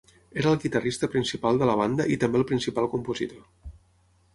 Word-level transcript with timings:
Era 0.43 0.53
el 0.55 0.61
guitarrista 0.63 1.09
principal 1.17 1.61
de 1.61 1.69
la 1.73 1.77
banda 1.83 2.11
i 2.15 2.19
també 2.25 2.43
el 2.43 2.49
principal 2.55 2.89
compositor. 2.97 3.51